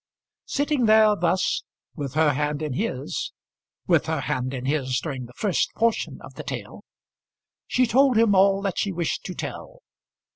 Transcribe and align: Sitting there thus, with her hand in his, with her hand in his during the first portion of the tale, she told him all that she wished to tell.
Sitting 0.47 0.87
there 0.87 1.15
thus, 1.15 1.61
with 1.95 2.15
her 2.15 2.33
hand 2.33 2.63
in 2.63 2.73
his, 2.73 3.33
with 3.85 4.07
her 4.07 4.21
hand 4.21 4.51
in 4.51 4.65
his 4.65 4.99
during 4.99 5.25
the 5.27 5.33
first 5.33 5.69
portion 5.75 6.17
of 6.23 6.33
the 6.33 6.43
tale, 6.43 6.83
she 7.67 7.85
told 7.85 8.17
him 8.17 8.33
all 8.33 8.63
that 8.63 8.79
she 8.79 8.91
wished 8.91 9.23
to 9.25 9.35
tell. 9.35 9.83